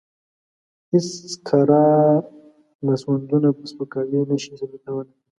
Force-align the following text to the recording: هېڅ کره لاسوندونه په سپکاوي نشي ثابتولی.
هېڅ 0.91 1.09
کره 1.47 1.83
لاسوندونه 2.85 3.49
په 3.57 3.63
سپکاوي 3.71 4.19
نشي 4.29 4.53
ثابتولی. 4.59 5.13